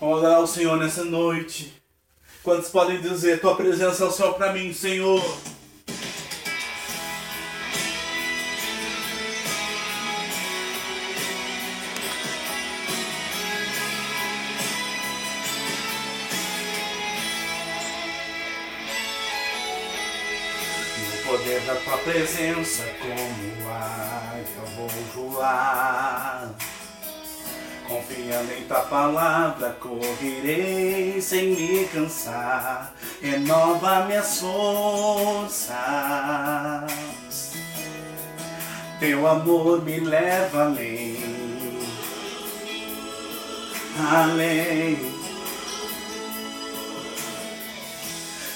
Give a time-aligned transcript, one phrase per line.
[0.00, 1.72] Vamos adorar o Senhor nessa noite.
[2.44, 5.20] Quantos podem dizer, tua presença é o céu para mim, Senhor?
[21.00, 24.88] No poder da tua presença, como ar, eu vou
[25.32, 26.54] voar.
[27.88, 32.92] Confiando em tua palavra, correrei sem me cansar.
[33.22, 35.72] Renova minhas forças.
[39.00, 41.16] Teu amor me leva além.
[44.12, 44.98] Além.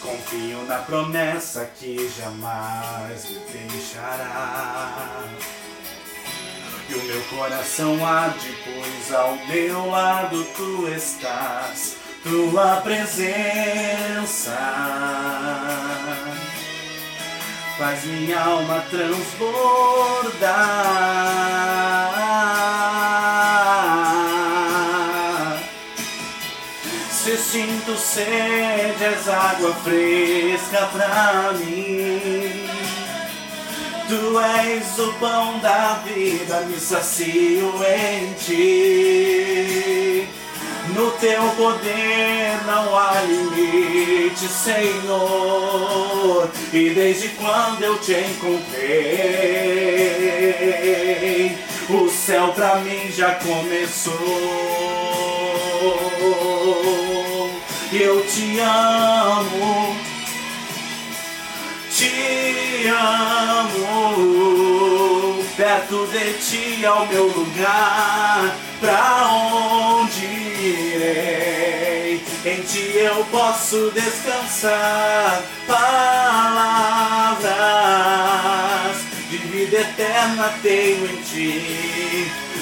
[0.00, 3.40] Confio na promessa que jamais me
[3.70, 5.15] deixará.
[6.88, 14.56] E o meu coração arde, pois ao meu lado tu estás, tua presença
[17.78, 19.26] faz minha alma transbordar.
[27.10, 32.66] Se sinto sede, és água fresca pra mim.
[34.08, 40.28] Tu és o pão da vida, me sacio em ti.
[40.94, 46.48] No teu poder não há limite, Senhor.
[46.72, 48.86] E desde quando eu te encontrei,
[51.90, 54.14] o céu pra mim já começou.
[57.92, 59.96] Eu te amo
[61.96, 64.26] te amo.
[65.56, 70.26] Perto de ti é o meu lugar, pra onde
[70.60, 72.20] irei?
[72.44, 75.42] Em ti eu posso descansar.
[75.66, 75.86] Palavras
[79.30, 81.95] de vida eterna tenho em ti.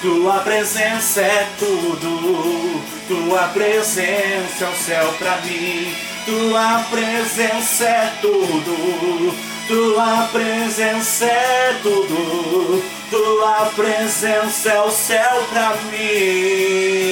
[0.00, 5.92] Tua presença é tudo, tua presença é o céu pra mim.
[6.24, 9.34] Tua presença é tudo,
[9.66, 17.08] tua presença é tudo, tua presença é o céu pra mim.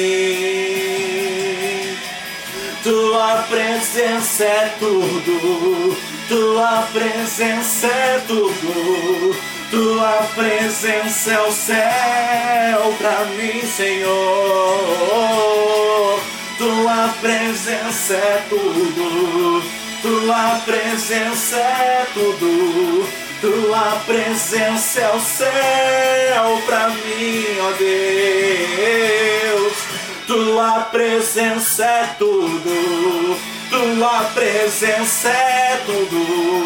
[2.84, 5.96] Tua presença é tudo,
[6.28, 9.34] tua presença é tudo,
[9.70, 14.16] tua presença é o céu pra mim, Senhor.
[16.58, 19.62] Tua presença é tudo,
[20.00, 23.06] tua presença é tudo,
[23.40, 29.26] tua presença é o céu pra mim, ó Deus.
[30.26, 33.36] Tua presença é tudo,
[33.70, 36.65] tua presença é tudo,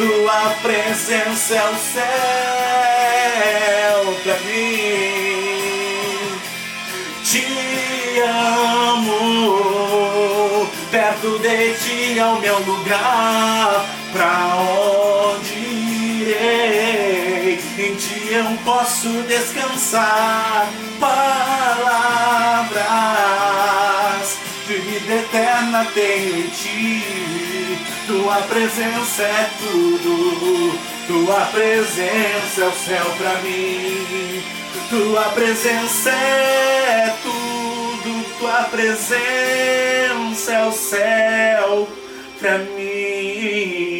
[0.00, 2.00] tua presença é o céu
[4.22, 5.60] pra mim.
[7.22, 7.44] Te
[8.96, 9.56] amo,
[10.90, 13.84] perto de ti é o meu lugar,
[14.14, 15.54] pra onde
[16.22, 17.60] irei?
[17.78, 20.66] Em ti eu posso descansar.
[20.98, 21.20] Palavras
[24.66, 27.49] de vida eterna tenho em ti.
[28.06, 34.42] Tua presença é tudo, tua presença é o céu pra mim.
[34.88, 41.88] Tua presença é tudo, tua presença é o céu
[42.40, 43.90] pra mim.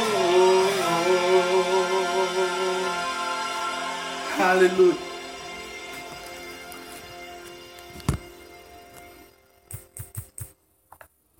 [4.38, 4.42] oh.
[4.42, 5.11] Aleluia.